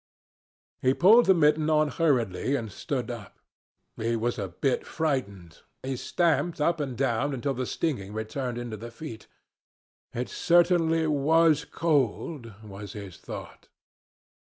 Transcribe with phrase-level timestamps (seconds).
[0.81, 3.37] He pulled the mitten on hurriedly and stood up.
[3.97, 5.59] He was a bit frightened.
[5.83, 9.27] He stamped up and down until the stinging returned into the feet.
[10.11, 13.67] It certainly was cold, was his thought.